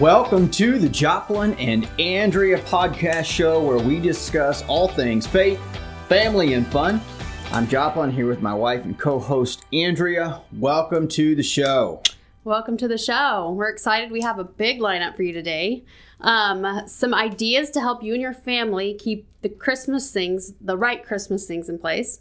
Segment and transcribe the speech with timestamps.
[0.00, 5.58] Welcome to the Joplin and Andrea podcast show where we discuss all things faith,
[6.06, 7.00] family, and fun.
[7.50, 10.42] I'm Joplin here with my wife and co host Andrea.
[10.52, 12.02] Welcome to the show.
[12.44, 13.52] Welcome to the show.
[13.56, 14.10] We're excited.
[14.10, 15.84] We have a big lineup for you today.
[16.20, 21.02] Um, some ideas to help you and your family keep the Christmas things, the right
[21.02, 22.20] Christmas things in place.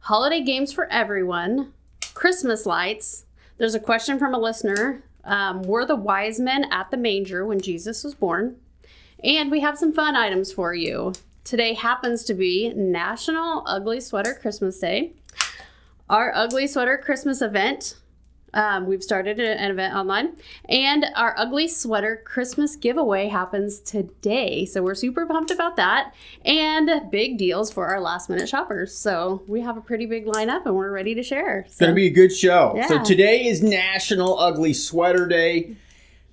[0.00, 1.74] Holiday games for everyone.
[2.12, 3.26] Christmas lights.
[3.58, 5.04] There's a question from a listener.
[5.24, 8.56] Um, were the wise men at the manger when Jesus was born?
[9.22, 11.14] And we have some fun items for you.
[11.44, 15.12] Today happens to be National Ugly Sweater Christmas Day.
[16.08, 17.96] Our Ugly Sweater Christmas event
[18.54, 20.36] um, we've started an event online,
[20.68, 24.64] and our ugly sweater Christmas giveaway happens today.
[24.64, 28.96] So we're super pumped about that, and big deals for our last minute shoppers.
[28.96, 31.60] So we have a pretty big lineup, and we're ready to share.
[31.66, 32.72] It's going to be a good show.
[32.76, 32.86] Yeah.
[32.86, 35.76] So today is National Ugly Sweater Day.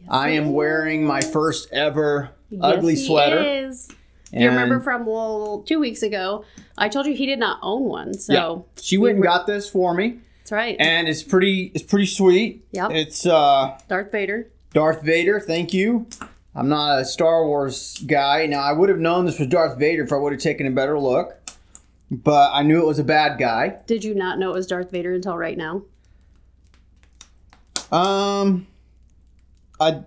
[0.07, 2.29] I am wearing my first ever
[2.61, 3.39] ugly Yes, he sweater.
[3.41, 3.89] is.
[4.33, 6.45] You remember from well two weeks ago,
[6.77, 8.13] I told you he did not own one.
[8.13, 8.81] So Yeah.
[8.81, 10.19] She went and got this for me,
[10.51, 10.75] that's right.
[10.79, 11.71] and it's pretty.
[11.73, 12.65] It's pretty sweet.
[12.71, 12.91] Yep.
[12.91, 14.49] It's uh, Darth Vader.
[14.73, 15.39] Darth Vader.
[15.39, 16.07] Thank you.
[16.53, 18.45] I'm not a Star Wars guy.
[18.47, 20.71] Now I would have known this was Darth Vader if I would have taken a
[20.71, 21.39] better look,
[22.09, 23.77] but I knew it was a bad guy.
[23.87, 25.83] Did you not know it was Darth Vader until right now?
[27.89, 28.67] Um,
[29.79, 30.03] I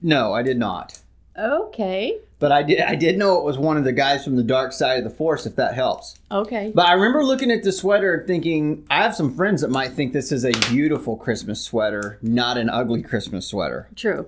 [0.00, 1.00] no, I did not.
[1.38, 2.18] Okay.
[2.38, 2.80] But I did.
[2.80, 5.10] I did know it was one of the guys from the dark side of the
[5.16, 5.46] force.
[5.46, 6.16] If that helps.
[6.30, 6.70] Okay.
[6.74, 9.92] But I remember looking at the sweater and thinking, I have some friends that might
[9.92, 13.88] think this is a beautiful Christmas sweater, not an ugly Christmas sweater.
[13.96, 14.26] True.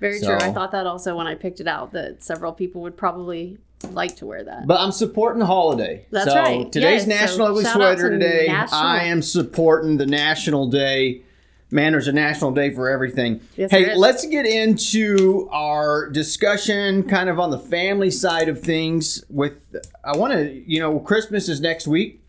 [0.00, 0.34] Very true.
[0.34, 3.58] I thought that also when I picked it out that several people would probably
[3.90, 4.66] like to wear that.
[4.66, 6.06] But I'm supporting the holiday.
[6.10, 6.70] That's so right.
[6.70, 8.46] Today's Yes, National so Ugly Sweater today.
[8.48, 11.22] National- I am supporting the National Day.
[11.70, 13.40] Man, there's a national day for everything.
[13.56, 19.22] Yes, hey, let's get into our discussion kind of on the family side of things
[19.28, 22.22] with I want to, you know, Christmas is next week.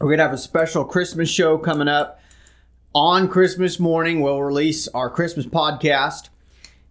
[0.00, 2.20] We're going to have a special Christmas show coming up
[2.94, 4.20] on Christmas morning.
[4.20, 6.28] We'll release our Christmas podcast.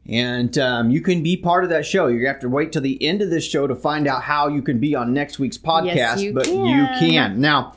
[0.07, 2.07] And um, you can be part of that show.
[2.07, 4.47] You're gonna have to wait till the end of this show to find out how
[4.47, 5.95] you can be on next week's podcast.
[5.95, 6.65] Yes, you but can.
[6.65, 7.75] you can now.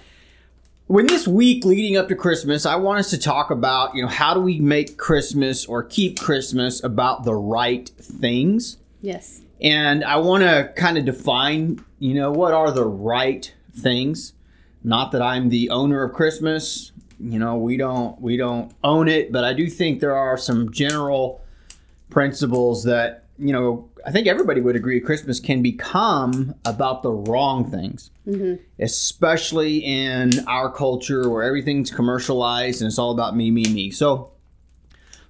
[0.86, 4.08] When this week leading up to Christmas, I want us to talk about you know
[4.08, 9.40] how do we make Christmas or keep Christmas about the right things, yes.
[9.62, 14.34] and I want to kind of define you know what are the right things.
[14.82, 16.92] Not that I'm the owner of Christmas.
[17.18, 20.70] You know we don't we don't own it, but I do think there are some
[20.70, 21.40] general
[22.10, 27.70] principles that you know I think everybody would agree Christmas can become about the wrong
[27.70, 28.10] things,
[28.78, 33.90] especially in our culture where everything's commercialized and it's all about me, me, me.
[33.90, 34.32] So,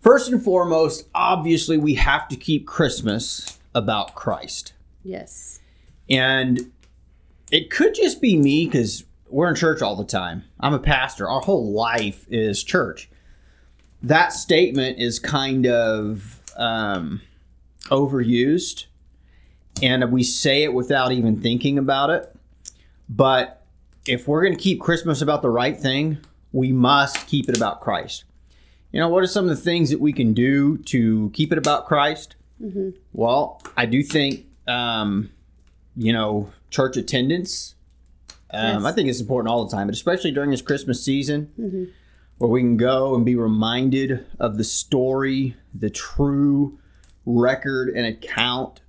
[0.01, 4.73] first and foremost, obviously, we have to keep Christmas about Christ,
[5.05, 5.61] Yes.
[6.11, 6.73] and
[7.53, 10.45] it could just be me because we're in church all the time.
[10.61, 11.29] I'm a pastor.
[11.29, 13.09] Our whole life is church.
[14.03, 17.21] That statement is kind of um,
[17.91, 18.87] overused,
[19.83, 22.35] and we say it without even thinking about it.
[23.09, 23.63] But
[24.07, 26.19] if we're going to keep Christmas about the right thing,
[26.53, 28.25] we must keep it about Christ.
[28.93, 31.59] You know, what are some of the things that we can do to keep it
[31.59, 32.37] about Christ?
[33.13, 35.31] Well, I do think, um,
[35.97, 37.75] you know, church attendance.
[38.51, 38.85] Um, Yes.
[38.85, 41.51] I think it's important all the time, but especially during this Christmas season,
[42.39, 46.79] where we can go and be reminded of the story, the true
[47.27, 48.81] record an account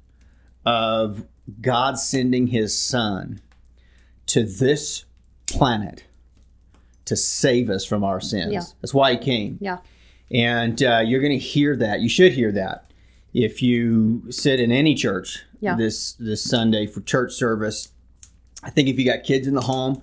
[0.65, 1.23] of
[1.61, 3.39] God sending His Son
[4.27, 5.05] to this
[5.47, 6.05] planet
[7.05, 8.53] to save us from our sins.
[8.53, 8.61] Yeah.
[8.81, 9.57] That's why He came.
[9.61, 9.77] Yeah.
[10.31, 11.99] And uh, you're going to hear that.
[12.01, 12.91] You should hear that
[13.33, 15.75] if you sit in any church Yeah.
[15.75, 17.89] this this Sunday for church service.
[18.63, 20.01] I think if you got kids in the home,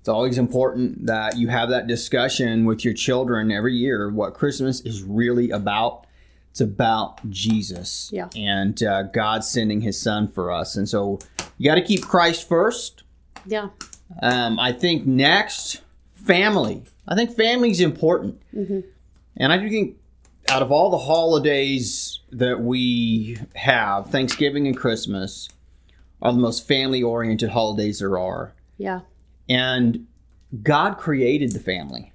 [0.00, 4.10] it's always important that you have that discussion with your children every year.
[4.10, 6.06] What Christmas is really about.
[6.52, 8.28] It's about Jesus Yeah.
[8.36, 10.76] and uh, God sending His Son for us.
[10.76, 11.18] And so
[11.56, 13.04] you got to keep Christ first.
[13.46, 13.70] Yeah.
[14.20, 15.80] Um, I think next,
[16.12, 16.82] family.
[17.08, 18.42] I think family is important.
[18.52, 19.96] And I do think
[20.50, 25.48] out of all the holidays that we have, Thanksgiving and Christmas
[26.20, 28.52] are the most family oriented holidays there are.
[28.76, 29.00] Yeah.
[29.48, 30.06] And
[30.62, 32.12] God created the family.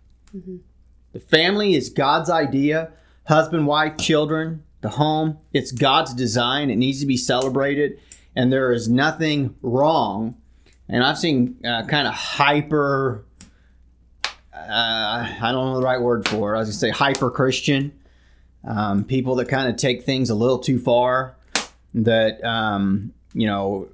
[1.14, 2.92] The family is God's idea
[3.28, 5.38] husband, wife, children, the home.
[5.54, 6.70] It's God's design.
[6.70, 8.00] It needs to be celebrated.
[8.36, 10.36] And there is nothing wrong.
[10.90, 13.26] And I've seen uh, kind of hyper,
[14.54, 14.58] uh,
[15.42, 16.58] I don't know the right word for it.
[16.58, 17.92] I was to say hyper Christian
[18.68, 21.38] um, people that kind of take things a little too far,
[21.94, 23.88] that um, you know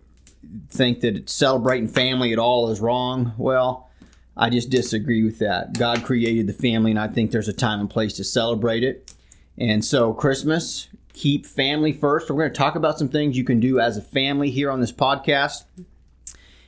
[0.69, 3.33] think that celebrating family at all is wrong.
[3.37, 3.89] Well,
[4.35, 5.77] I just disagree with that.
[5.77, 9.12] God created the family, and I think there's a time and place to celebrate it.
[9.57, 12.29] And so, Christmas, keep family first.
[12.29, 14.81] We're going to talk about some things you can do as a family here on
[14.81, 15.65] this podcast.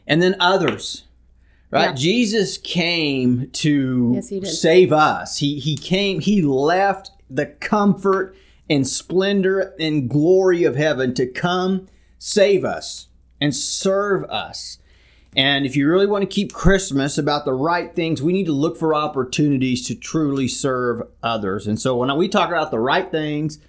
[0.08, 1.06] And then others,
[1.72, 1.90] right?
[1.90, 1.94] Yeah.
[1.94, 5.40] Jesus came to Yes, save us.
[5.40, 8.36] He, he came, he left the comfort
[8.70, 11.88] and splendor and glory of heaven to come
[12.20, 13.08] save us
[13.42, 14.78] and serve us.
[15.36, 18.54] And if you really want to keep Christmas about the right things, we need to
[18.54, 21.68] look for opportunities to truly serve others.
[21.68, 23.60] And so when we talk about the right things,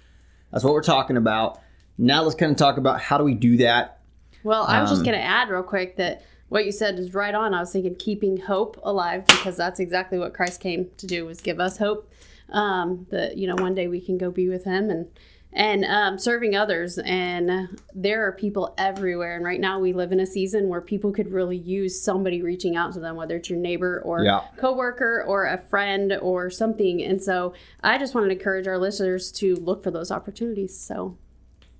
[0.51, 1.59] that's what we're talking about.
[1.97, 3.99] Now let's kind of talk about how do we do that.
[4.43, 7.13] Well, I was just Um, going to add real quick that what you said is
[7.13, 7.53] right on.
[7.53, 11.41] I was thinking keeping hope alive because that's exactly what Christ came to do was
[11.41, 12.09] give us hope
[12.49, 15.07] um, that you know one day we can go be with Him and
[15.53, 16.97] and um, serving others.
[16.99, 19.35] And there are people everywhere.
[19.35, 22.75] And right now we live in a season where people could really use somebody reaching
[22.75, 24.41] out to them, whether it's your neighbor or Yeah.
[24.57, 27.01] coworker or a friend or something.
[27.03, 30.77] And so I just want to encourage our listeners to look for those opportunities.
[30.77, 31.17] So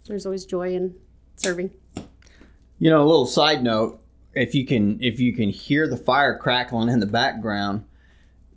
[0.07, 0.95] there's always joy in
[1.35, 1.71] serving.
[2.79, 4.01] You know, a little side note,
[4.33, 7.83] if you can if you can hear the fire crackling in the background,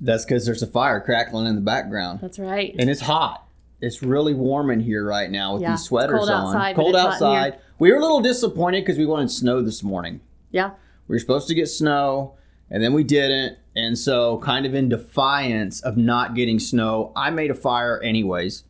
[0.01, 2.21] that's because there's a fire crackling in the background.
[2.21, 2.75] That's right.
[2.79, 3.47] And it's hot.
[3.81, 6.47] It's really warm in here right now with Yeah, these sweaters cold on.
[6.49, 7.39] outside, cold it's hot in here.
[7.47, 7.61] outside.
[7.79, 10.21] We were a little disappointed because we wanted snow this morning.
[10.51, 10.73] Yeah.
[11.09, 12.35] We were supposed to get snow,
[12.71, 13.57] and then we didn't.
[13.75, 18.65] And so, kind of in defiance of not getting snow, I made a fire anyways.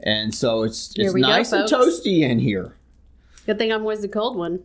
[0.00, 2.74] And so it's it's we go, nice and toasty in here.
[3.46, 4.60] Good thing I'm always the cold one.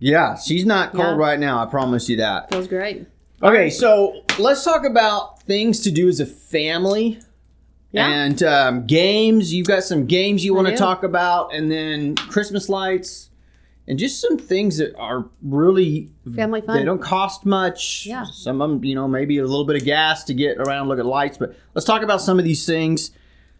[0.00, 1.16] Yeah, she's not cold Yeah.
[1.16, 1.62] right now.
[1.62, 2.50] I promise you that.
[2.50, 3.06] Feels great.
[3.42, 7.20] Okay, so let's talk about things to do as a family.
[7.94, 8.08] Yeah.
[8.08, 9.54] And um, games.
[9.54, 13.30] You've got some games you want to talk about, and then Christmas lights,
[13.86, 16.76] and just some things that are really Family fun.
[16.76, 18.04] They don't cost much.
[18.04, 18.24] Yeah.
[18.24, 20.88] Some of them, you know, maybe a little bit of gas to get around, and
[20.88, 21.38] look at lights.
[21.38, 23.12] But let's talk about some of these things.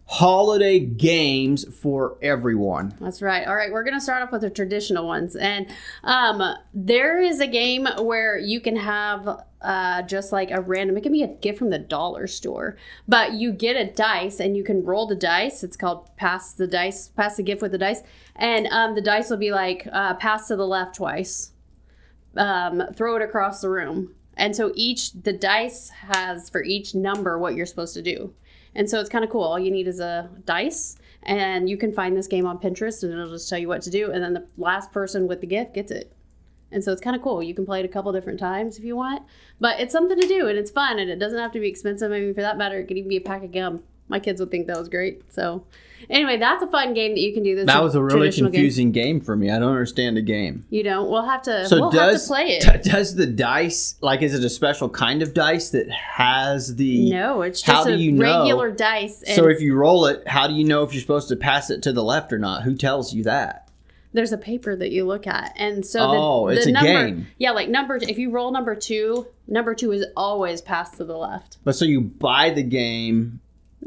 [0.07, 2.93] Holiday games for everyone.
[2.99, 3.47] That's right.
[3.47, 5.35] All right, we're going to start off with the traditional ones.
[5.35, 5.65] And
[6.03, 11.01] um, there is a game where you can have uh, just like a random, it
[11.01, 12.77] can be a gift from the dollar store,
[13.07, 15.63] but you get a dice and you can roll the dice.
[15.63, 18.03] It's called pass the dice, pass the gift with the dice.
[18.35, 21.51] And um, the dice will be like uh, pass to the left twice,
[22.37, 24.13] um, throw it across the room.
[24.37, 28.33] And so each, the dice has for each number what you're supposed to do.
[28.75, 29.43] And so it's kind of cool.
[29.43, 33.13] All you need is a dice, and you can find this game on Pinterest, and
[33.13, 34.11] it'll just tell you what to do.
[34.11, 36.14] And then the last person with the gift gets it.
[36.71, 37.41] And so it's kind of cool.
[37.43, 39.23] You can play it a couple different times if you want,
[39.59, 42.11] but it's something to do, and it's fun, and it doesn't have to be expensive.
[42.11, 43.83] I mean, for that matter, it could even be a pack of gum.
[44.07, 45.23] My kids would think that was great.
[45.33, 45.63] So,
[46.11, 47.55] anyway, that's a fun game that you can do.
[47.55, 48.53] That's That was a really traditional game.
[48.59, 49.19] confusing game.
[49.21, 49.49] for me.
[49.49, 50.63] I don't understand the game.
[50.69, 51.09] You don't.
[51.09, 51.67] We'll have to.
[51.67, 52.83] So we'll does have to play it.
[52.83, 57.09] d- does the dice like is it a special kind of dice that has the
[57.09, 58.41] no, it's How just do a you know?
[58.41, 59.23] regular dice.
[59.23, 61.69] And So if you roll it, how do you know if you're supposed to pass
[61.71, 62.61] it to the left or not?
[62.63, 63.64] Who tells you that?
[64.15, 67.05] There's a paper that you look at, and so Oh, the, the it's a number,
[67.07, 67.27] game.
[67.37, 67.97] Yeah, like number.
[67.97, 71.57] If you roll number two, number two is always passed to the left.
[71.63, 73.39] But so you buy the game.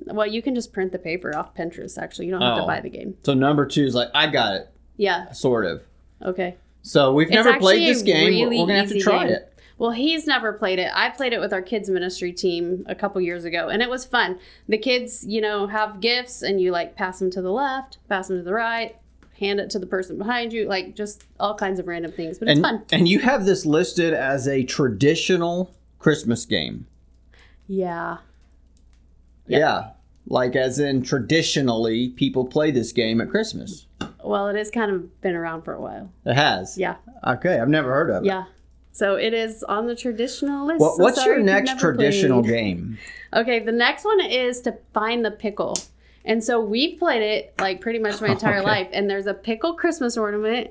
[0.06, 1.98] Well, you can just print the paper off Pinterest.
[1.98, 2.60] Actually, you don't have Oh.
[2.60, 3.16] to buy the game.
[3.24, 5.32] So number two is like I got it, Yeah.
[5.32, 5.82] sort of.
[6.24, 6.56] Okay.
[6.82, 8.24] So we've It's never played this game.
[8.28, 9.34] We're- really We're gonna have to try game.
[9.34, 9.52] it.
[9.76, 10.90] Well, he's never played it.
[10.92, 14.04] I played it with our kids ministry team a couple years ago, and it was
[14.04, 14.38] fun.
[14.68, 18.26] The kids, you know, have gifts, and you like pass them to the left, pass
[18.28, 18.96] them to the right,
[19.38, 22.38] hand it to the person behind you, like just all kinds of random things.
[22.38, 22.84] But it's And fun.
[22.92, 26.86] and you have this listed as a traditional Christmas game.
[27.66, 28.18] Yeah.
[29.46, 29.90] Yeah.
[30.26, 33.86] Like as in traditionally people play this game at Christmas.
[34.22, 36.10] Well, it has kind of been around for a while.
[36.26, 36.76] It has.
[36.76, 36.96] Yeah.
[37.26, 38.26] Okay, I've never heard of it.
[38.26, 38.44] Yeah.
[38.92, 40.80] So it is on the traditional list.
[40.80, 42.52] So what's sorry your next traditional played.
[42.52, 42.98] game?
[43.32, 45.76] Okay, the next one is to find the pickle.
[46.28, 48.66] And so we've played it like pretty much my entire Okay.
[48.66, 48.88] life.
[48.92, 50.70] And there's a pickle Christmas ornament.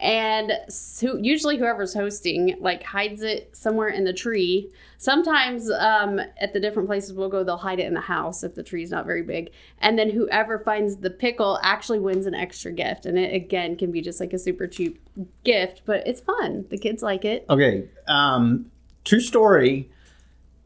[0.00, 4.70] And so usually whoever's hosting like hides it somewhere in the tree.
[4.98, 8.54] Sometimes um, at the different places we'll go, they'll hide it in the house if
[8.54, 9.50] the tree's not very big.
[9.80, 13.06] And then whoever finds the pickle actually wins an extra gift.
[13.06, 15.00] And it again can be just like a super cheap
[15.42, 16.66] gift, but it's fun.
[16.70, 17.44] The kids like it.
[17.50, 18.70] Okay, um,
[19.04, 19.90] true story.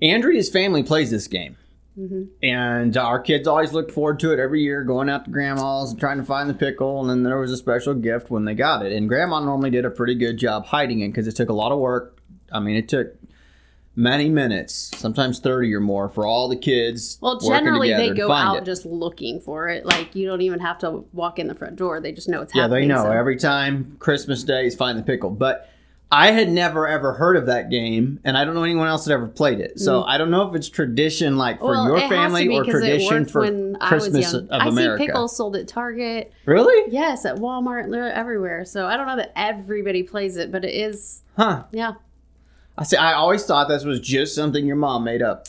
[0.03, 1.57] Andrea's family plays this game.
[1.99, 2.23] Mm-hmm.
[2.43, 6.01] And our kids always looked forward to it every year, going out to grandma's and
[6.01, 7.01] trying to find the pickle.
[7.01, 8.93] And then there was a special gift when they got it.
[8.93, 11.73] And grandma normally did a pretty good job hiding it because it took a lot
[11.73, 12.19] of work.
[12.51, 13.15] I mean, it took
[13.95, 17.19] many minutes, sometimes 30 or more, for all the kids.
[17.21, 18.65] Well, generally they go out it.
[18.65, 19.85] just looking for it.
[19.85, 22.55] Like you don't even have to walk in the front door; they just know it's
[22.55, 22.89] Yeah, happening.
[22.89, 25.31] Yeah, they know so- every time Christmas Day is find the pickle.
[25.31, 25.69] But
[26.15, 29.13] I had never ever heard of that game, and I don't know anyone else that
[29.15, 29.81] ever played it.
[29.81, 31.69] So I don't know if it's tradition like for Mm.
[31.75, 34.69] Well, your it has to family or tradition for when I was Christmas of I
[34.69, 35.03] America.
[35.03, 36.31] see pickles sold at Target.
[36.45, 36.93] Really?
[36.93, 38.65] Yes, at Walmart, everywhere.
[38.67, 41.23] So I don't know that everybody plays it, but it is.
[41.39, 41.65] Huh?
[41.73, 41.93] Yeah.
[42.77, 42.97] I see.
[42.99, 45.47] I always thought this was just something your mom made up.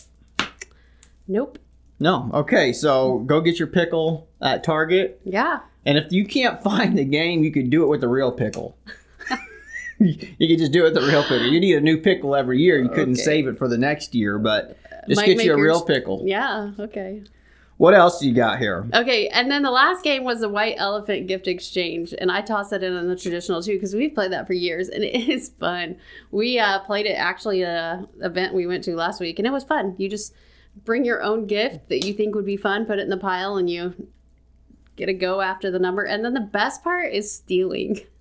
[1.28, 1.60] Nope.
[2.00, 2.30] No.
[2.34, 5.60] Okay, so go get your pickle at Target, Yeah.
[5.86, 8.78] and if you can't find the game, you could do it with the real pickle.
[10.00, 11.48] you could just do it with the real pickle.
[11.48, 12.82] You need a new pickle every year.
[12.82, 13.24] You couldn't Okay.
[13.24, 16.24] save it for the next year, but just Might get you a real pickle.
[16.26, 16.72] Yeah.
[16.80, 17.24] Okay.
[17.78, 18.88] What else you got here?
[18.94, 22.70] Okay, and then the last game was the White Elephant Gift Exchange, and I tossed
[22.70, 25.50] that in on the traditional too because we've played that for years, and it is
[25.60, 25.98] fun.
[26.32, 29.52] We uh, played it actually at a event we went to last week, and it
[29.52, 29.96] was fun.
[29.98, 30.34] You just
[30.86, 33.58] bring your own gift that you think would be fun, put it in the pile,
[33.58, 34.08] and you
[34.96, 36.04] get a go after the number.
[36.04, 38.02] And then the best part is stealing.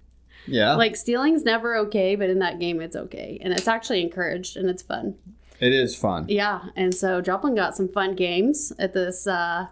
[0.47, 4.57] Yeah, Like stealing's never okay, but in that game it's okay, and it's actually encouraged
[4.57, 5.15] and it's fun.
[5.61, 6.25] it is fun.
[6.29, 9.27] Yeah, and so Joplin got some fun games at this.
[9.27, 9.67] Uh,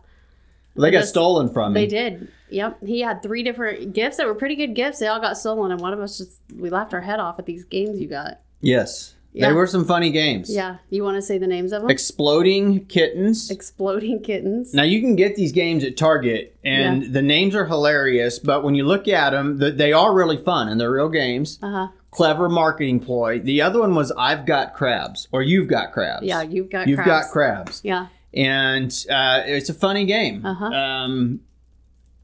[0.77, 1.81] They got This- stolen from me.
[1.81, 2.29] They did.
[2.51, 2.85] Yep.
[2.85, 4.99] He had three different gifts that were pretty good gifts.
[5.01, 7.47] They all got stolen, and one of us just we laughed our head off at
[7.47, 8.41] these games you got.
[8.61, 9.49] Yes, Yeah.
[9.49, 10.53] they were some funny games.
[10.53, 10.79] Yeah.
[10.91, 11.91] You want to say the names of them?
[11.91, 13.51] Exploding kittens.
[13.51, 14.75] Exploding kittens.
[14.75, 18.39] Now you can get these games at Target, and the names are hilarious.
[18.39, 21.59] But when you look at them, they are really fun, and they're real games.
[21.63, 21.89] Uh huh.
[22.11, 23.39] Clever marketing ploy.
[23.39, 26.27] The other one was I've got crabs, or you've got crabs.
[26.27, 26.79] Yeah, you've got.
[26.79, 26.89] Crabs.
[26.91, 27.27] You've crabs.
[27.27, 28.07] got crabs, Yeah.
[28.35, 30.45] and uh, it's a funny game.
[30.45, 30.65] Uh-huh.
[30.67, 31.41] Um,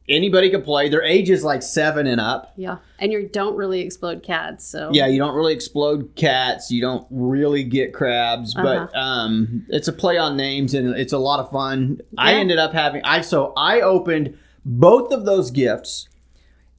[0.08, 0.88] anybody can play.
[0.88, 2.52] Their age is like seven and up.
[2.56, 2.78] Yeah.
[2.98, 4.90] And you don't really explode cats, so.
[4.92, 6.70] Yeah, you don't really explode cats.
[6.70, 8.98] You don't really get crabs, but Uh-huh.
[8.98, 12.00] um, it's a play on names and it's a lot of fun.
[12.16, 16.08] I ended up having I so I opened both of those gifts,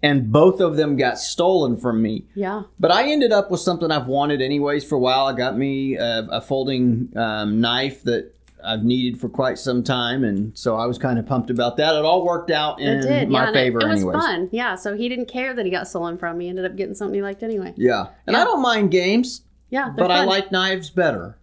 [0.04, 2.26] and both of them got stolen from me.
[2.36, 2.64] Yeah.
[2.80, 5.26] But I ended up with something I've wanted anyways for a while.
[5.26, 8.34] I got me a, a folding um, knife that
[8.64, 11.96] I've needed for quite some time, and so I was kind of pumped about that.
[11.96, 14.24] It all worked out in my yeah, favor, it, it was anyways.
[14.24, 14.50] fun.
[14.52, 14.76] Yeah.
[14.76, 16.40] So he didn't care that he got stolen from.
[16.40, 17.74] He ended up getting something he liked anyway.
[17.78, 19.94] Yeah, and I don't mind games, Yeah.
[19.96, 21.38] but I like knives better.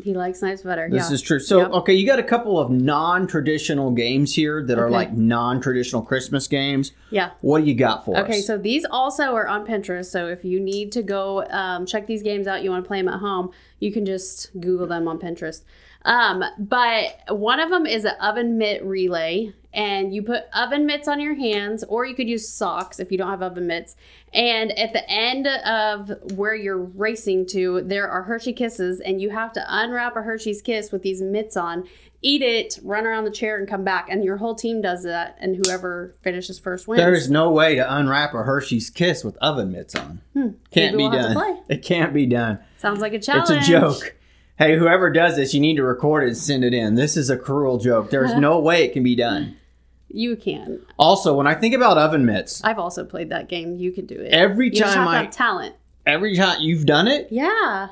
[0.00, 0.88] He likes knives better.
[0.88, 1.14] This yeah.
[1.14, 1.40] is true.
[1.40, 1.70] So, Yep.
[1.72, 6.92] okay, you got a couple of non-traditional games here that are like non-traditional Christmas games.
[7.10, 7.30] yeah.
[7.40, 8.46] What do you got for Okay, us?
[8.46, 10.04] so these also are on Pinterest.
[10.06, 12.98] So if you need to go um, check these games out, you want to play
[13.00, 15.62] them at home, you can just Google them on Pinterest.
[16.08, 21.06] Um, but one of them is an oven mitt relay, and you put oven mitts
[21.06, 23.94] on your hands, or you could use socks if you don't have oven mitts.
[24.32, 29.28] And at the end of where you're racing to, there are Hershey Kisses, and you
[29.30, 31.86] have to unwrap a Hershey's Kiss with these mitts on,
[32.22, 34.08] eat it, run around the chair, and come back.
[34.10, 37.00] And your whole team does that, and whoever finishes first wins.
[37.02, 40.22] there is no way to unwrap a Hershey's Kiss with oven mitts on.
[40.34, 40.48] Can't Hmm.
[40.74, 41.58] Maybe be we'll done.
[41.68, 42.60] It can't be done.
[42.78, 43.50] Sounds like a challenge.
[43.50, 44.14] It's a joke.
[44.58, 46.96] Hey, whoever does this, you need to record it and send it in.
[46.96, 48.10] This is a cruel joke.
[48.10, 49.56] There's no way it can be done.
[50.08, 50.80] You can.
[50.98, 53.76] Also, when I think about oven mitts, I've also played that game.
[53.76, 54.32] You can do it.
[54.32, 55.76] every you time I, talent.
[56.06, 57.88] every time you've done it, Yeah,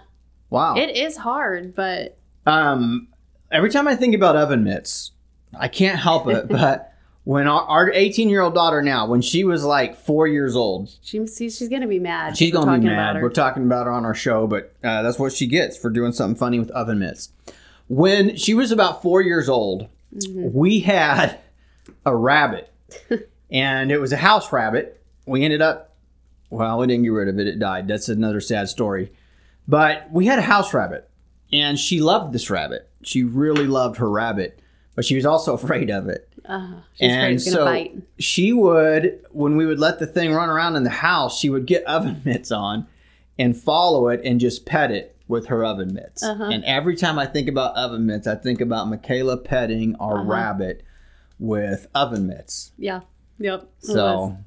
[0.50, 0.74] wow.
[0.76, 3.08] it is hard, but Um,
[3.52, 5.12] every time I think about oven mitts,
[5.58, 6.48] I can't help it.
[6.48, 6.92] but
[7.26, 10.88] when our, our 18 year old daughter now, when she was like four years old,
[11.02, 12.36] she, she's, she's gonna be mad.
[12.36, 13.16] she's We're gonna be talking about mad.
[13.16, 13.22] her.
[13.22, 16.12] We're talking about her on our show, but uh, that's what she gets for doing
[16.12, 17.30] something funny with oven mitts.
[17.88, 20.56] When she was about four years old, Mm-hmm.
[20.56, 21.40] we had
[22.06, 22.72] a rabbit,
[23.50, 25.02] and it was a house rabbit.
[25.26, 25.94] We ended up,
[26.48, 27.88] well, we didn't get rid of it; it died.
[27.88, 29.12] That's another sad story.
[29.68, 31.10] But we had a house rabbit,
[31.52, 32.88] and she loved this rabbit.
[33.02, 34.60] She really loved her rabbit,
[34.94, 36.30] but she was also afraid of it.
[36.48, 37.94] Uh, she's and so bite.
[38.18, 41.66] she would, when we would let the thing run around in the house, she would
[41.66, 42.86] get oven mitts on
[43.38, 46.22] and follow it and just pet it with her oven mitts.
[46.22, 46.44] Uh-huh.
[46.44, 50.24] And every time I think about oven mitts, I think about Michaela petting our Uh-huh.
[50.30, 50.82] rabbit
[51.38, 52.72] with oven mitts.
[52.78, 53.00] Yeah.
[53.38, 53.68] Yep.
[53.80, 54.38] So,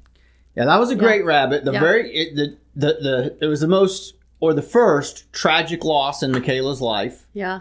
[0.56, 1.64] yeah, that was a great rabbit.
[1.64, 1.80] The Yeah.
[1.80, 6.32] very it, the, the the it was the most or the first tragic loss in
[6.32, 7.26] Michaela's life.
[7.34, 7.60] Yeah.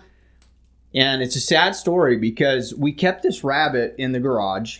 [0.93, 4.79] And it's a sad story because we kept this rabbit in the garage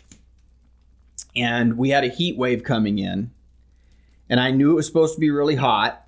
[1.35, 3.31] and we had a heat wave coming in.
[4.29, 6.07] And I knew it was supposed to be really hot.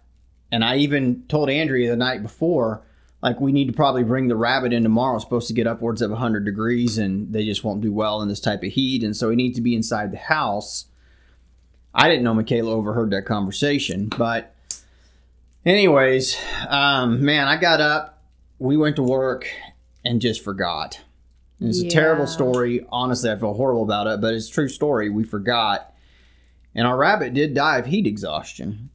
[0.51, 2.83] And I even told Andrea the night before,
[3.21, 5.15] like, we need to probably bring the rabbit in tomorrow.
[5.15, 8.27] It's supposed to get upwards of 100 degrees and they just won't do well in
[8.27, 9.03] this type of heat.
[9.03, 10.85] And so we need to be inside the house.
[11.93, 14.07] I didn't know Michaela overheard that conversation.
[14.07, 14.55] But,
[15.65, 18.21] anyways, um, man, I got up
[18.61, 19.47] we went to work
[20.03, 21.01] and just forgot.
[21.59, 22.85] And It's a terrible story.
[22.89, 25.09] Honestly, I feel horrible about it, but it's a true story.
[25.09, 25.93] We forgot.
[26.73, 28.89] And our rabbit did die of heat exhaustion.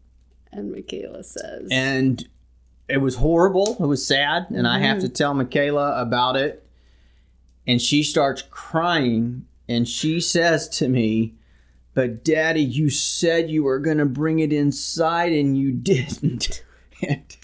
[0.51, 2.27] And Michaela says, And
[2.89, 3.77] it was horrible.
[3.79, 4.47] It was sad.
[4.51, 5.07] And I have mm-hmm.
[5.07, 6.67] to tell Michaela about it.
[7.67, 9.47] And she starts crying.
[9.69, 11.35] And she says to me,
[11.95, 16.65] But daddy, you said you were going to bring it inside and you didn't.
[17.03, 17.37] and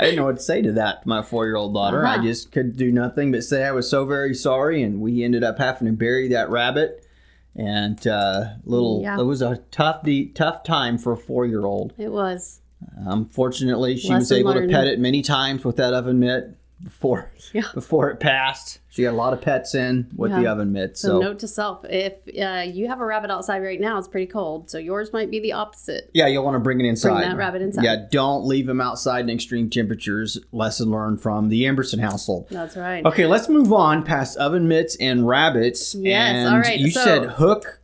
[0.00, 2.06] I didn't know what to say to that, my four year old daughter.
[2.06, 2.22] I Uh-huh.
[2.24, 4.82] just could do nothing but say I was so very sorry.
[4.82, 7.06] And we ended up having to bury that rabbit.
[7.54, 9.18] And uh, little, Yeah.
[9.20, 11.92] it was a tough, de- tough time for a four year old.
[11.98, 12.60] it was.
[13.06, 14.70] Um, fortunately, she was able learned.
[14.70, 17.62] to pet it many times with that oven mitt before Yeah.
[17.74, 18.78] before it passed.
[18.92, 20.98] She got a lot of pets in with the oven mitt.
[20.98, 24.08] So, So note to self: if uh, you have a rabbit outside right now, it's
[24.08, 24.68] pretty cold.
[24.68, 26.10] So yours might be the opposite.
[26.12, 27.22] yeah, you'll want to bring it inside.
[27.22, 27.84] that rabbit inside.
[27.84, 30.38] Yeah, don't leave them outside in extreme temperatures.
[30.50, 32.48] Lesson learned from the Emberson household.
[32.50, 33.04] That's right.
[33.06, 35.94] Okay, let's move on past oven mitts and rabbits.
[35.94, 37.79] Yes, and all right, You so- said hook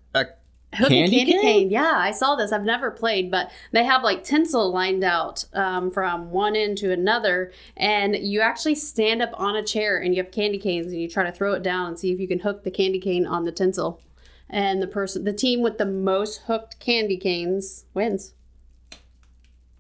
[0.76, 1.40] Hook candy, and candy cane?
[1.42, 1.71] cane.
[1.71, 2.52] Yeah, I saw this.
[2.52, 6.92] I've never played, but they have like tinsel lined out um, from one end to
[6.92, 11.00] another, and you actually stand up on a chair and you have candy canes and
[11.00, 13.26] you try to throw it down and see if you can hook the candy cane
[13.26, 14.00] on the tinsel.
[14.49, 18.33] And the person, the team with the most hooked candy canes wins.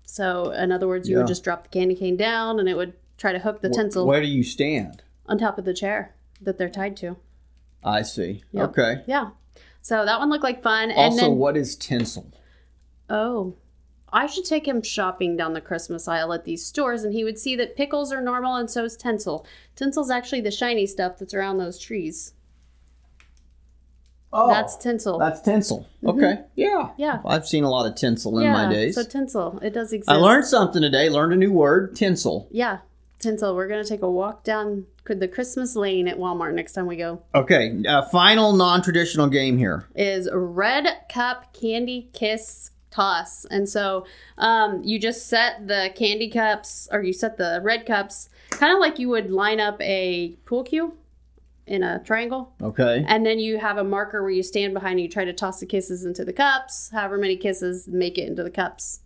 [0.04, 1.18] So, in other words, you Yeah.
[1.22, 3.72] would just drop the candy cane down and it would try to hook the Wh-
[3.74, 5.02] tinsel Where do you stand?
[5.26, 7.16] on top of the chair that they're tied to.
[7.84, 8.42] I see.
[8.52, 8.70] Yep.
[8.70, 9.02] Okay.
[9.06, 9.30] Yeah.
[9.86, 10.90] So that one looked like fun.
[10.90, 12.26] And Also, then, what is tinsel?
[13.08, 13.54] Oh,
[14.12, 17.38] I should take him shopping down the Christmas aisle at these stores, and he would
[17.38, 19.46] see that pickles are normal, and so is tinsel.
[19.76, 22.32] Tinsel's actually the shiny stuff that's around those trees.
[24.32, 25.20] Oh, That's tinsel.
[25.20, 25.86] That's tinsel.
[26.02, 26.18] Mm-hmm.
[26.18, 26.40] Okay.
[26.56, 26.90] Yeah.
[26.98, 27.20] Yeah.
[27.24, 28.96] I've seen a lot of tinsel in yeah, my days.
[28.96, 30.10] so tinsel, it does exist.
[30.10, 31.08] I learned something today.
[31.08, 32.48] Learned a new word, tinsel.
[32.50, 32.78] Yeah,
[33.20, 33.54] tinsel.
[33.54, 37.22] We're gonna take a walk down the Christmas lane at Walmart next time we go.
[37.34, 37.82] Okay.
[37.86, 39.86] Uh, final non-traditional game here.
[39.94, 44.06] is red cup candy kiss toss and so
[44.38, 48.78] um, you just set the candy cups or you set the red cups kind of
[48.78, 50.96] like you would line up a pool cue
[51.66, 53.04] in a triangle Okay.
[53.06, 55.60] and then you have a marker where you stand behind and you try to toss
[55.60, 59.00] the kisses into the cups however many kisses make it into the cups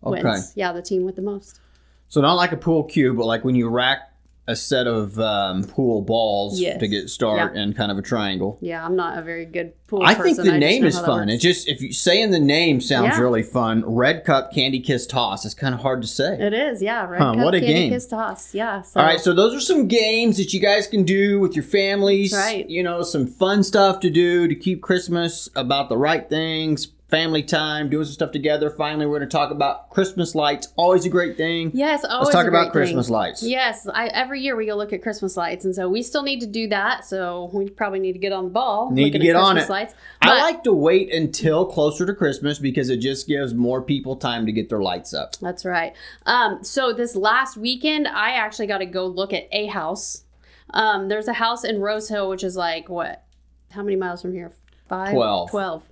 [0.00, 1.60] wins yeah the team with the most
[2.08, 4.11] So not like a pool cue, but like when you rack
[4.48, 6.80] a set of um, pool balls Yes.
[6.80, 8.58] to get start in kind of a triangle.
[8.60, 11.28] yeah i'm not a very good pool I think the just name is fun.
[11.28, 13.20] It just if you saying the name sounds Yeah.
[13.20, 13.84] really fun.
[13.86, 15.44] Red cup candy kiss toss.
[15.44, 16.34] It's kind of hard to say.
[16.40, 17.90] it is yeah red Huh, cup what a candy game.
[17.92, 21.04] kiss toss yeah so All right, so those are some games that you guys can
[21.04, 22.30] do with your families.
[22.32, 22.68] That's right.
[22.70, 27.42] You know, some fun stuff to do to keep Christmas about the right things, family
[27.42, 28.70] time, doing some stuff together.
[28.70, 30.72] Finally, we're going to talk about Christmas lights.
[30.76, 31.70] Always a great thing.
[31.74, 32.72] Yes, always Let's talk about thing.
[32.72, 33.42] Christmas lights.
[33.42, 36.40] Yes, I, every year we go look at Christmas lights, and so we still need
[36.40, 37.04] to do that.
[37.04, 38.90] So we probably need to get on the ball.
[38.90, 39.68] Need to get at on it.
[39.68, 39.92] Lights.
[40.22, 44.46] I like to wait until closer to Christmas because it just gives more people time
[44.46, 45.36] to get their lights up.
[45.36, 45.94] That's right.
[46.24, 50.24] Um, so this last weekend, I actually got to go look at a house.
[50.70, 53.22] Um, there's a house in Rose Hill, which is like what?
[53.70, 54.52] How many miles from here?
[54.88, 55.12] Five.
[55.12, 55.50] Twelve.
[55.50, 55.91] Twelve.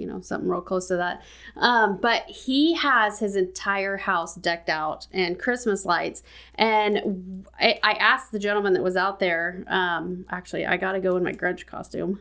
[0.00, 1.22] You know, something real close to that.
[1.56, 6.22] Um, but he has his entire house decked out and Christmas lights.
[6.54, 9.64] And I, I asked the gentleman that was out there.
[9.68, 12.20] Um, actually, I got to go in my Grinch costume.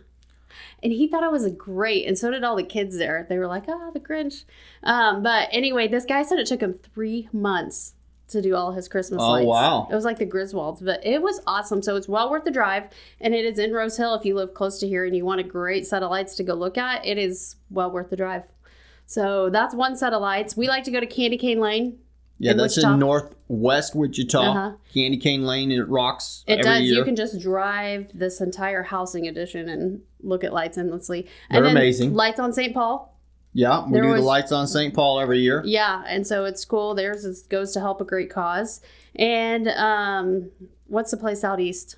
[0.82, 3.26] And he thought it was great, and so did all the kids there.
[3.30, 4.46] They were like, "Ah, the Grinch."
[4.84, 7.94] Um, but anyway, this guy said it took him three months
[8.30, 9.48] to do all his Christmas Oh, lights.
[9.48, 9.88] wow.
[9.92, 11.82] It was like the Griswolds, but it was awesome.
[11.82, 12.86] So it's well worth the drive,
[13.22, 14.14] and it is in Rose Hill.
[14.16, 16.44] If you live close to here and you want a great set of lights to
[16.44, 18.44] go look at, it is well worth the drive.
[19.06, 20.56] So that's one set of lights.
[20.56, 21.98] We like to go to Candy Cane Lane.
[22.42, 22.94] Yeah, In that's Wichita?
[22.94, 24.40] in northwest Wichita.
[24.40, 24.72] Uh-huh.
[24.94, 26.82] Candy Cane Lane, and it rocks It does.
[26.84, 26.94] year.
[27.00, 31.24] You can just drive this entire housing edition and look at lights endlessly.
[31.50, 32.14] They're and then amazing.
[32.14, 32.74] Lights on St.
[32.74, 33.19] Paul.
[33.60, 34.94] Yeah, we there do was- the lights on St.
[34.94, 35.62] Paul every year.
[35.66, 36.96] Yeah, and so it's cool.
[36.96, 38.82] Theirs is, goes to help a great cause.
[39.16, 40.50] And um,
[40.88, 41.98] what's the place out east?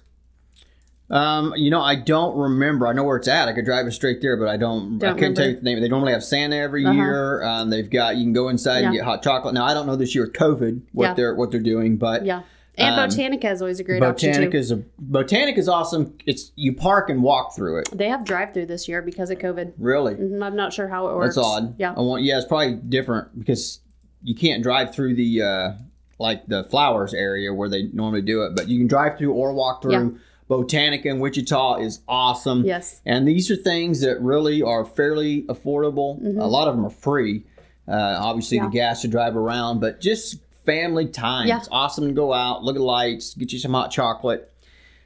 [1.09, 2.87] Um, you know, I don't remember.
[2.87, 3.49] I know where it's at.
[3.49, 4.95] I could drive it straight there, but I don't.
[5.03, 5.81] I Don't couldn't tell you the name.
[5.81, 6.93] They normally have Santa every Uh-huh.
[6.93, 7.43] year.
[7.43, 9.53] Um, they've got you can go inside and get hot chocolate.
[9.53, 11.13] Now I don't know this year with COVID what Yeah.
[11.15, 12.43] they're what they're doing, but Yeah.
[12.77, 14.57] And Um, Botanica is always a great option Botanic too.
[14.57, 16.13] is a Botanic is awesome.
[16.25, 17.89] It's you park and walk through it.
[17.91, 19.73] They have drive through this year because of COVID.
[19.77, 21.35] Really, Mhm, I'm not sure how it works.
[21.35, 21.75] that's odd.
[21.77, 21.93] Yeah.
[21.95, 22.23] I want.
[22.23, 23.79] Yeah, it's probably different because
[24.23, 25.71] you can't drive through the uh,
[26.17, 29.53] like the flowers area where they normally do it, but you can drive through or
[29.53, 29.91] walk through.
[29.91, 30.09] Yeah.
[30.49, 32.65] Botanica in Wichita is awesome.
[32.65, 33.01] Yes.
[33.05, 36.19] And these are things that really are fairly affordable.
[36.37, 37.45] A lot of them are free.
[37.87, 38.65] Uh, obviously, Mm-hmm.
[38.65, 38.69] Yeah.
[38.69, 41.47] the gas to drive around, but just family time.
[41.47, 41.57] Yeah.
[41.57, 44.51] It's awesome to go out, look at lights, get you some hot chocolate.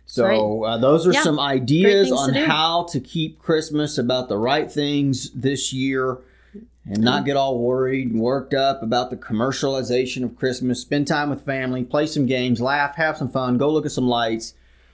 [0.05, 0.73] So right.
[0.73, 1.23] uh, those are Yeah.
[1.23, 6.19] some ideas on to how to keep Christmas about the right things this year
[6.85, 10.79] and not get all worried and worked up about the commercialization of Christmas.
[10.81, 14.07] Spend time with family, play some games, laugh, have some fun, go look at some
[14.07, 14.53] lights.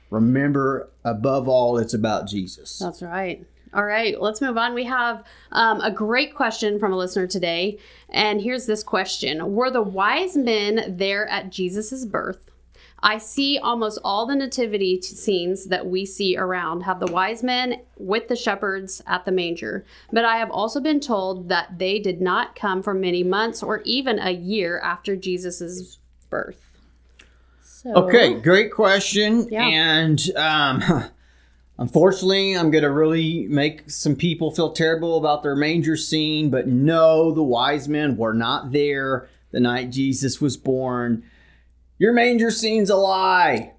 [0.09, 2.79] Remember, above all, it's about Jesus.
[2.79, 3.45] That's right.
[3.73, 4.73] All right, let's move on.
[4.73, 7.79] We have um, a great question from a listener today.
[8.09, 12.51] And here's this question Were the wise men there at Jesus' birth?
[13.03, 17.81] I see almost all the nativity scenes that we see around have the wise men
[17.97, 19.85] with the shepherds at the manger.
[20.11, 23.81] But I have also been told that they did not come for many months or
[23.85, 25.97] even a year after Jesus'
[26.29, 26.77] birth.
[27.63, 29.47] So, Okay, great question.
[29.49, 29.63] Yeah.
[29.63, 31.09] And um,
[31.77, 36.49] unfortunately, I'm going to really make some people feel terrible about their manger scene.
[36.49, 41.23] But no, the wise men were not there the night Jesus was born.
[41.97, 43.73] Your manger scene's a lie.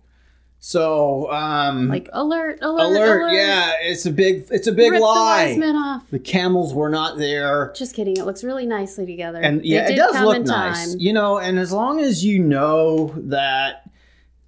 [0.65, 3.33] So, um, Like alert, alert, alert, alert.
[3.33, 5.47] Yeah, it's a big, it's a big Rip lie.
[5.47, 6.09] the wise men off.
[6.11, 7.73] The camels were not there.
[7.75, 8.17] Just kidding.
[8.17, 9.41] It looks really nicely together.
[9.41, 10.91] And yeah, it does look nice.
[10.91, 11.01] time.
[11.01, 13.82] You know, and as long as you know that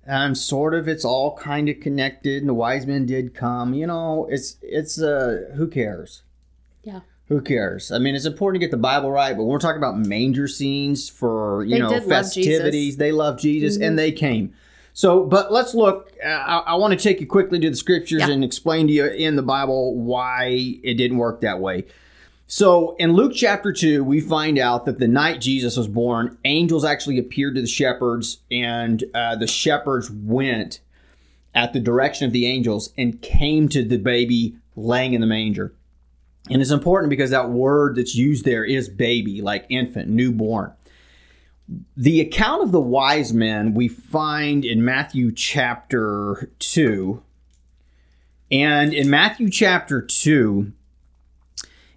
[0.06, 3.86] um sort of it's all kind of connected and the wise men did come, you
[3.86, 6.22] know, it's it's uh who cares?
[6.82, 7.00] Yeah.
[7.28, 7.90] Who cares?
[7.90, 10.46] I mean, it's important to get the Bible right, but when we're talking about manger
[10.46, 13.86] scenes for, you They know, did love festivities, they love Jesus Mhm.
[13.86, 14.52] and they came.
[14.92, 16.12] So, but let's look.
[16.24, 18.30] Uh, I, I want to take you quickly to the scriptures Yeah.
[18.30, 21.86] and explain to you in the Bible why it didn't work that way.
[22.46, 26.84] So in Luke chapter 2, we find out that the night Jesus was born, angels
[26.84, 30.80] actually appeared to the shepherds, and uh, the shepherds went
[31.54, 35.74] at the direction of the angels and came to the baby laying in the manger.
[36.50, 40.72] And it's important because that word that's used there is baby, like infant, newborn.
[41.96, 47.22] The account of the wise men we find in Matthew chapter 2.
[48.50, 50.72] And in Matthew chapter 2,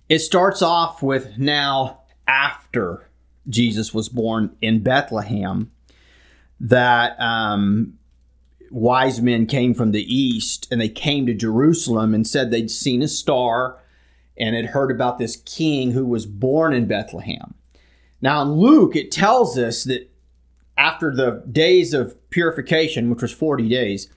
[0.09, 3.09] it starts off with now after
[3.49, 5.71] Jesus was born in Bethlehem
[6.59, 7.97] that um,
[8.71, 13.01] wise men came from the east and they came to Jerusalem and said they'd seen
[13.01, 13.79] a star
[14.37, 17.53] and had heard about this king who was born in Bethlehem.
[18.21, 20.09] Now in Luke, it tells us that
[20.77, 24.09] after the days of purification, which was 40 days,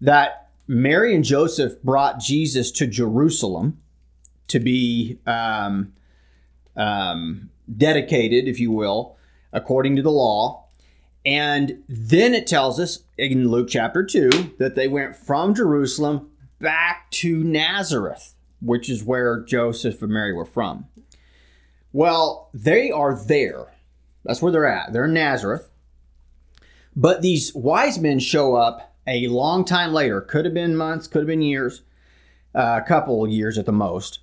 [0.00, 3.80] that Mary and Joseph brought Jesus to Jerusalem
[4.48, 5.92] to be um,
[6.76, 9.16] um, dedicated, if you will,
[9.52, 10.64] according to the law.
[11.24, 16.30] And then it tells us in Luke chapter 2 that they went from Jerusalem
[16.60, 20.86] back to Nazareth, which is where Joseph and Mary were from.
[21.92, 23.74] Well, they are there.
[24.24, 24.92] That's where they're at.
[24.92, 25.70] They're in Nazareth.
[26.94, 30.20] But these wise men show up a long time later.
[30.20, 31.82] Could have been months, could have been years,
[32.54, 34.20] uh, a couple of years at the most.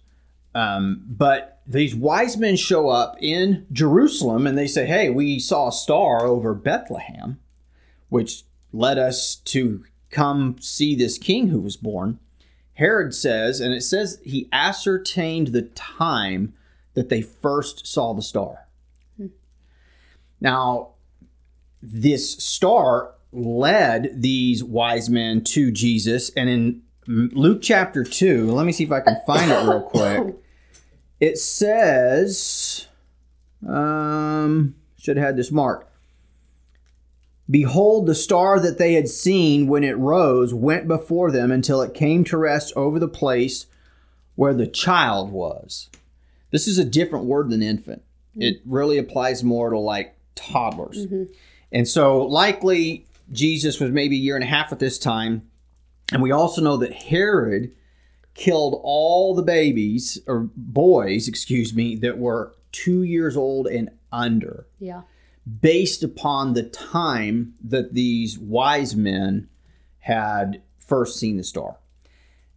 [0.55, 5.67] Um, but these wise men show up in Jerusalem and they say, Hey, we saw
[5.67, 7.39] a star over Bethlehem,
[8.09, 12.19] which led us to come see this king who was born.
[12.75, 16.53] Herod says, and it says he ascertained the time
[16.93, 18.67] that they first saw the star.
[20.41, 20.89] Now,
[21.81, 28.71] this star led these wise men to Jesus, and in Luke chapter 2, let me
[28.71, 30.35] see if I can find it real quick.
[31.19, 32.87] It says,
[33.67, 35.91] um, should have had this marked.
[37.49, 41.93] Behold, the star that they had seen when it rose went before them until it
[41.93, 43.67] came to rest over the place
[44.33, 45.89] where the child was.
[46.51, 48.01] This is a different word than infant.
[48.37, 51.05] It really applies more to like toddlers.
[51.71, 55.49] And so, likely, Jesus was maybe a year and a half at this time.
[56.11, 57.71] And we also know that Herod
[58.35, 64.67] killed all the babies, or boys, excuse me, that were two years old and under
[64.79, 65.01] Yeah.
[65.61, 69.47] based upon the time that these wise men
[69.99, 71.77] had first seen the star.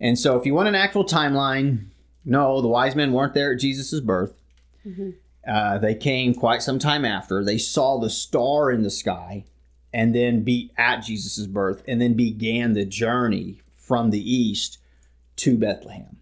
[0.01, 1.87] And so, if you want an actual timeline,
[2.25, 4.35] no, the wise men weren't there at Jesus' birth.
[5.47, 7.43] Uh, they came quite some time after.
[7.45, 9.45] They saw the star in the sky
[9.93, 14.79] and then be at Jesus' birth and then began the journey from the east
[15.39, 16.17] to Bethlehem.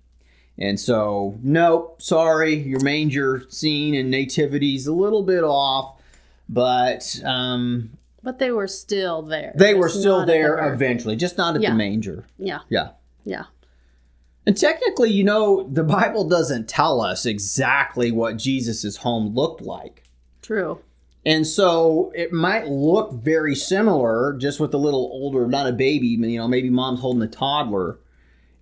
[0.58, 6.00] And so, nope, sorry, your manger scene and nativity's a little bit off,
[6.48, 7.90] but um,
[8.22, 9.52] But they were still there.
[9.56, 11.70] they were Just still at the there eventually, just not at Yeah.
[11.70, 12.24] the manger.
[12.38, 12.60] Yeah.
[12.70, 12.90] Yeah.
[13.24, 13.44] Yeah.
[14.46, 20.04] And technically, you know, the Bible doesn't tell us exactly what Jesus' home looked like.
[20.40, 20.78] True.
[21.26, 26.06] And so it might look very similar, just with a little older, not a baby,
[26.06, 27.98] you know, maybe mom's holding a toddler.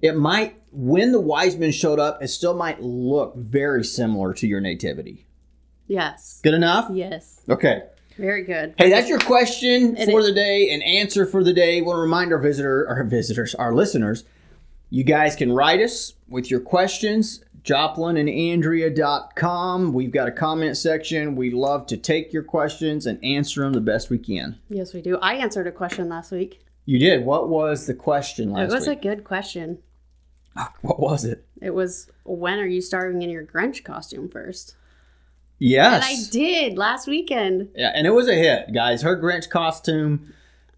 [0.04, 4.46] It might, when the wise men showed up, it still might look very similar to
[4.46, 5.26] your nativity.
[5.86, 6.40] Yes.
[6.42, 6.90] Good enough?
[6.92, 7.40] Yes.
[7.48, 7.84] Okay.
[8.18, 8.74] Very good.
[8.76, 11.80] Hey, that's your question And for it- the day and answer for the day.
[11.80, 14.24] Want to remind our visitor, our visitors, our listeners,
[14.90, 17.42] you guys can write us with your questions.
[17.64, 19.94] JoplinandAndrea.com.
[19.94, 21.34] We've got a comment section.
[21.34, 24.58] We love to take your questions and answer them the best we can.
[24.68, 25.16] Yes, we do.
[25.16, 26.60] I answered a question last week.
[26.84, 27.24] You did.
[27.24, 28.70] What was the question last week?
[28.70, 28.98] it was week?
[28.98, 29.78] a good question.
[30.82, 31.44] what was it?
[31.60, 34.76] It was when are you starving in your Grinch costume first?
[35.58, 35.94] Yes.
[35.94, 37.68] And I did last weekend.
[37.74, 39.02] Yeah, and it was a hit, guys.
[39.02, 40.32] Her Grinch costume.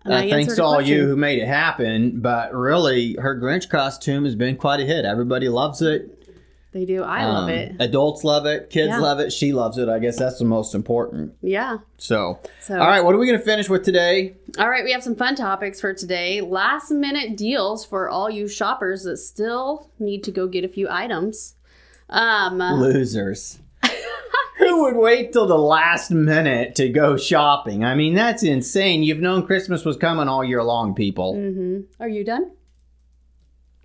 [0.05, 2.21] And I Uh, thanks to all you who made it happen.
[2.21, 5.05] But really, her Grinch costume has been quite a hit.
[5.05, 6.16] Everybody loves it.
[6.77, 7.03] They do.
[7.03, 7.75] I love Um, it.
[7.81, 8.69] Adults love it.
[8.69, 8.99] Kids Yeah.
[8.99, 9.33] love it.
[9.33, 9.89] She loves it.
[9.89, 11.33] I guess that's the most important.
[11.41, 11.79] Yeah.
[11.97, 14.35] So, So all right, what are we going to finish with today?
[14.59, 16.43] All right, we have some fun topics for today.
[16.43, 20.87] Last minute deals for all you shoppers that still need to go get a few
[20.91, 21.55] items.
[22.11, 23.59] Um, Losers.
[24.59, 27.85] Who would wait till the last minute to go shopping?
[27.85, 29.03] I mean, that's insane.
[29.03, 31.37] You've known Christmas was coming all year long, people.
[31.37, 31.85] mhm.
[31.99, 32.51] Are you done?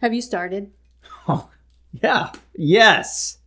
[0.02, 0.72] Have you started?
[1.28, 1.48] Oh,
[1.94, 2.32] yeah.
[2.56, 3.38] Yes.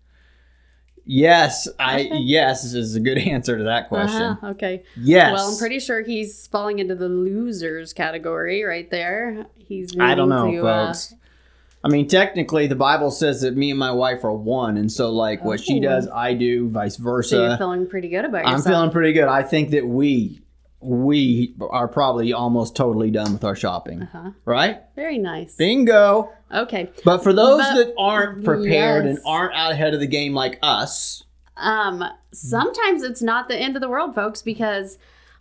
[1.07, 1.69] Yes.
[1.79, 4.23] I yes is a good answer to that question.
[4.23, 4.85] Uh-huh, Okay.
[4.97, 5.33] Yes.
[5.35, 9.47] Well, I'm pretty sure he's falling into the losers category right there.
[9.59, 9.95] He's.
[9.99, 11.15] I don't know, to, uh, folks.
[11.83, 15.11] I mean, technically, the Bible says that me and my wife are one, and so
[15.11, 15.83] like what she Oh.
[15.83, 18.67] does, I do, vice so you're feeling pretty good about yourself.
[18.67, 19.29] I'm feeling pretty good.
[19.29, 20.41] I think that we
[20.85, 24.31] we are probably almost totally done with our shopping, Uh-huh.
[24.45, 24.83] right?
[24.95, 25.57] Very nice.
[25.57, 26.31] Bingo.
[26.53, 26.91] Okay.
[27.05, 30.59] But for those But- that aren't prepared and aren't out ahead of the game like
[30.63, 31.25] us,
[31.57, 34.99] Um, sometimes it's not the end of the world, folks, because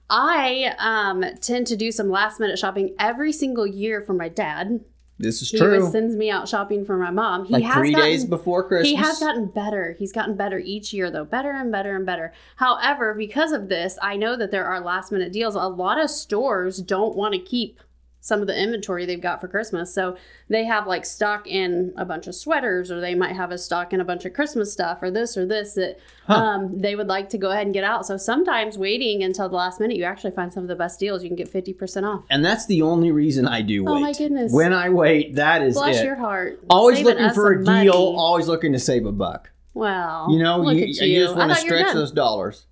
[0.09, 4.81] I um tend to do some last minute shopping every single year for my dad.
[5.19, 5.89] This is He true.
[5.91, 7.45] sends me out shopping for my mom.
[7.45, 8.89] He like has three gotten, days before Christmas.
[8.89, 9.95] He has gotten better.
[9.97, 12.33] He's gotten better each year, though, better and better and better.
[12.57, 15.55] However, because of this, I know that there are last minute deals.
[15.55, 17.79] A lot of stores don't want to keep
[18.25, 19.93] some of the inventory they've got for Christmas.
[19.93, 20.15] So
[20.47, 23.91] they have like stock in a bunch of sweaters, or they might have a stock
[23.91, 26.35] in a bunch of Christmas stuff, or this or this that Huh.
[26.35, 28.05] um, they would like to go ahead and get out.
[28.05, 31.21] So sometimes waiting until the last minute, you actually find some of the best deals.
[31.21, 32.23] You can get 50% off.
[32.29, 33.91] and that's the only reason I do wait.
[33.91, 34.53] Oh, my goodness.
[34.53, 36.05] When I wait, that is Bless it.
[36.05, 36.63] your heart.
[36.69, 37.89] always Saving looking for a some money.
[37.89, 39.49] deal, always looking to save a buck.
[39.73, 41.23] Well, You know, you, you you.
[41.25, 42.67] just want to thought you were stretch those dollars.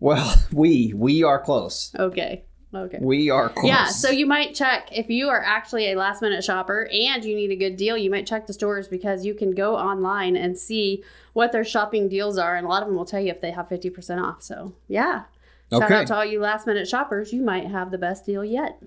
[0.00, 1.94] Well, we we are close.
[1.96, 2.42] Okay.
[2.76, 2.98] Okay.
[3.00, 3.66] We are close.
[3.66, 7.34] Yeah, so you might check if you are actually a last minute shopper and you
[7.36, 10.58] need a good deal, you might check the stores because you can go online and
[10.58, 12.56] see what their shopping deals are.
[12.56, 14.42] And a lot of them will tell you if they have 50% off.
[14.42, 15.24] So, yeah.
[15.72, 15.94] Shout Okay.
[15.94, 17.32] out to all you last minute shoppers.
[17.32, 18.78] You might have the best deal yet.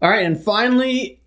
[0.00, 1.20] All right, and finally,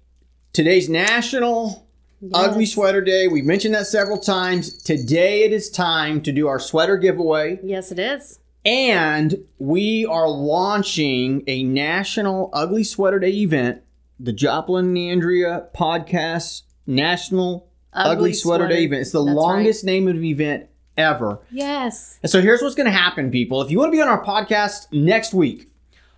[0.53, 1.87] today's National
[2.33, 3.27] Ugly Sweater Day.
[3.27, 4.77] We've mentioned that several times.
[4.81, 7.59] Today it is time to do our sweater giveaway.
[7.63, 8.39] Yes, it is.
[8.65, 13.83] And we are launching a National Ugly Sweater Day event,
[14.19, 19.01] the Joplin and Andrea podcast National Ugly, Sweater, Day event.
[19.01, 21.39] It's the That's longest name of the event ever.
[21.51, 22.17] Yes.
[22.23, 23.61] And so here's what's going to happen, people.
[23.61, 25.69] If you want to be on our podcast next week,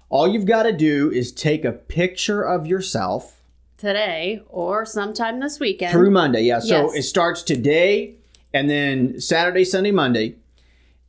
[0.10, 3.34] all you've got to do is take a picture of yourself
[3.78, 5.92] Today or sometime this weekend.
[5.92, 6.42] through Monday.
[6.44, 6.96] Yeah, so Yes.
[6.96, 8.16] it starts today
[8.54, 10.36] and then Saturday, Sunday, Monday.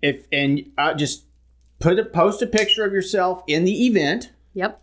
[0.03, 1.25] If and uh, just
[1.79, 4.33] put a post a picture of yourself in the event.
[4.55, 4.81] Yep.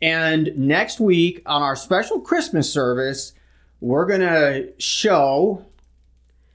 [0.00, 3.32] And next week on our special Christmas service,
[3.80, 5.64] we're gonna show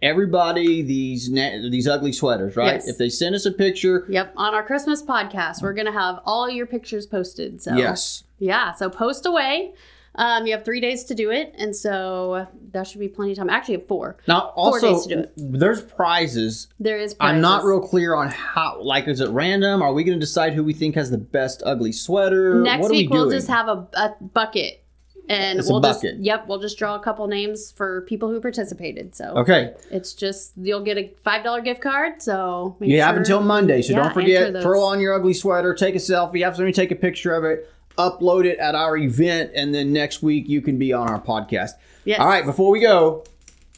[0.04, 2.74] everybody these na- these ugly sweaters, right?
[2.76, 2.88] Yes.
[2.88, 4.34] If they send us a picture, Yep.
[4.36, 7.62] On our Christmas podcast, we're going to have all your pictures posted.
[7.62, 9.74] So, yes, Yeah, so post away.
[10.16, 13.38] Um, you have three days to do it, and so that should be plenty of
[13.40, 13.50] time.
[13.50, 14.18] Actually, four.
[14.28, 15.34] Now, Four also, days to do it.
[15.38, 16.68] there's prizes.
[16.80, 17.16] There is.
[17.20, 18.82] I'm not real clear on how.
[18.82, 19.82] Like, is it random?
[19.82, 22.62] Are we going to decide who we think has the best ugly sweater?
[22.62, 24.84] Next what are week we we'll just have a, a bucket,
[25.30, 26.14] and It's we'll bucket.
[26.18, 29.16] just yep, we'll just draw a couple names for people who participated.
[29.16, 32.22] So okay, it's just you'll get a five dollar gift card.
[32.22, 34.62] So make you have until Monday, so Yeah, don't forget.
[34.62, 37.68] Throw on your ugly sweater, take a selfie, have somebody take a picture of it,
[37.98, 41.72] upload it at our event, and then next week you can be on our podcast.
[42.06, 42.20] Yes.
[42.20, 43.24] All right, before we go,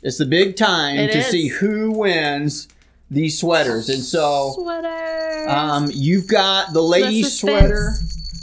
[0.02, 1.28] it's the big time It to is.
[1.28, 2.68] see who wins
[3.12, 4.54] these sweaters, and so.
[4.56, 5.50] Sweater.
[5.50, 7.92] Um, you've got the ladies' sweater.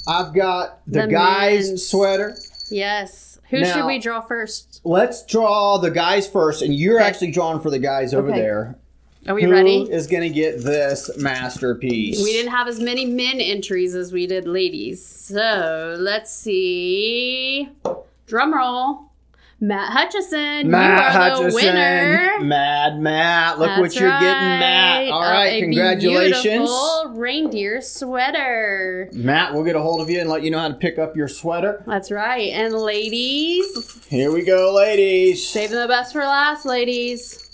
[0.06, 1.87] I've got the, The guys' men's.
[1.87, 2.37] sweater.
[2.70, 3.28] yes.
[3.50, 4.80] Who now- should we draw first?
[4.85, 7.08] Let's draw the guys first, and you're Okay.
[7.08, 8.40] actually drawing for the guys over Okay.
[8.40, 8.76] there.
[9.28, 9.82] Are we Who ready?
[9.82, 12.22] is going to get this masterpiece?
[12.22, 15.04] We didn't have as many men entries as we did ladies.
[15.04, 17.68] So let's see.
[18.26, 19.12] Drum roll.
[19.61, 20.68] Matt Hutchison.
[20.68, 22.40] Matt you are Hutchison, the winner.
[22.40, 23.61] Mad Matt.
[23.61, 25.08] Look what you're getting, Matt.
[25.12, 26.42] All right, congratulations.
[26.42, 29.08] beautiful reindeer sweater.
[29.12, 31.14] Matt, we'll get a hold of you and let you know how to pick up
[31.14, 31.85] your sweater.
[31.87, 32.50] That's right.
[32.52, 35.46] And ladies, Here we go, ladies.
[35.46, 37.48] saving the best for last, ladies.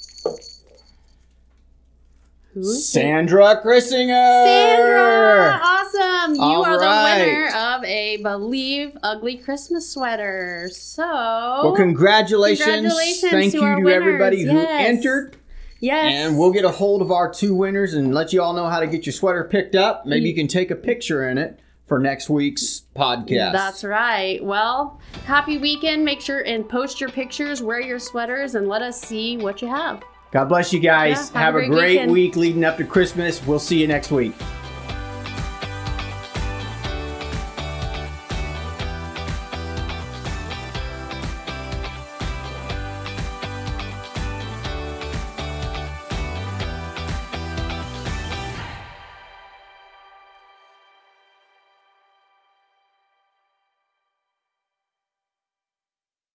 [2.62, 4.44] Who's Sandra Chrissinger.
[4.44, 6.34] Sandra, awesome!
[6.34, 7.18] You All are right.
[7.18, 10.68] the winner of a Believe Ugly Christmas sweater.
[10.72, 12.66] So, Well, congratulations.
[12.66, 13.92] Congratulations Thank to you to winners.
[13.94, 15.36] everybody who entered.
[15.80, 18.66] yes, And we'll get a hold of our two winners and let you all know
[18.66, 20.04] how to get your sweater picked up.
[20.06, 23.52] Maybe you can take a picture in it for next week's podcast.
[23.52, 24.42] That's right.
[24.44, 26.04] Well, happy weekend.
[26.04, 29.68] Make sure and post your pictures, wear your sweaters, and let us see what you
[29.68, 30.02] have.
[30.30, 31.30] God bless you guys.
[31.34, 33.44] Yeah, have, have a great great week leading up to Christmas.
[33.46, 34.34] We'll see you next week.